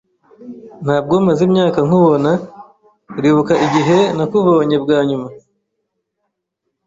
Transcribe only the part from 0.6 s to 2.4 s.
Ntabwo maze imyaka nkubona.